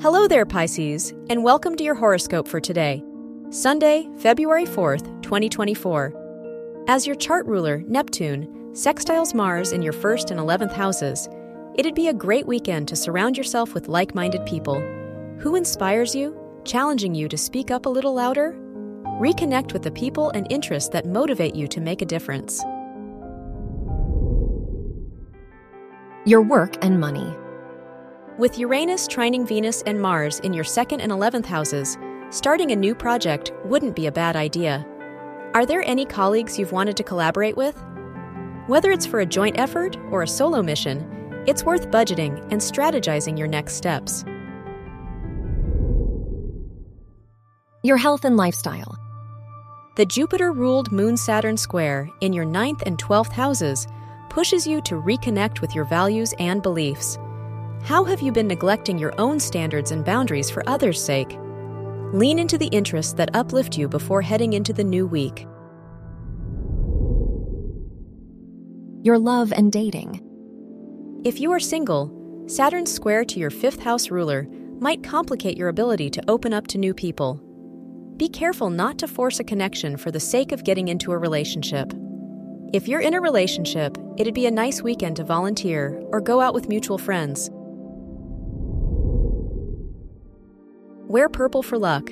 [0.00, 3.02] Hello there, Pisces, and welcome to your horoscope for today,
[3.48, 6.84] Sunday, February 4th, 2024.
[6.88, 11.28] As your chart ruler, Neptune, sextiles Mars in your first and 11th houses,
[11.76, 14.80] it'd be a great weekend to surround yourself with like minded people.
[15.38, 18.52] Who inspires you, challenging you to speak up a little louder?
[19.20, 22.62] Reconnect with the people and interests that motivate you to make a difference.
[26.26, 27.34] Your work and money.
[28.36, 31.96] With Uranus trining Venus and Mars in your second and 11th houses,
[32.30, 34.84] starting a new project wouldn't be a bad idea.
[35.54, 37.80] Are there any colleagues you've wanted to collaborate with?
[38.66, 43.38] Whether it's for a joint effort or a solo mission, it's worth budgeting and strategizing
[43.38, 44.24] your next steps.
[47.84, 48.98] Your health and lifestyle.
[49.94, 53.86] The Jupiter ruled Moon Saturn square in your ninth and 12th houses
[54.28, 57.16] pushes you to reconnect with your values and beliefs.
[57.84, 61.38] How have you been neglecting your own standards and boundaries for others' sake?
[62.14, 65.46] Lean into the interests that uplift you before heading into the new week.
[69.02, 70.22] Your love and dating.
[71.26, 72.10] If you are single,
[72.46, 74.46] Saturn's square to your fifth house ruler
[74.80, 77.38] might complicate your ability to open up to new people.
[78.16, 81.92] Be careful not to force a connection for the sake of getting into a relationship.
[82.72, 86.54] If you're in a relationship, it'd be a nice weekend to volunteer or go out
[86.54, 87.50] with mutual friends.
[91.14, 92.10] Wear purple for luck.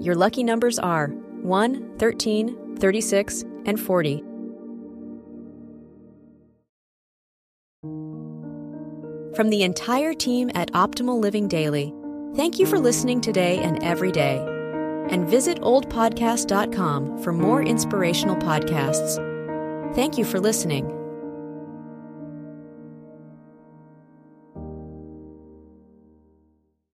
[0.00, 4.24] Your lucky numbers are 1, 13, 36, and 40.
[9.36, 11.94] From the entire team at Optimal Living Daily,
[12.34, 14.44] thank you for listening today and every day.
[15.10, 19.14] And visit oldpodcast.com for more inspirational podcasts.
[19.94, 20.99] Thank you for listening.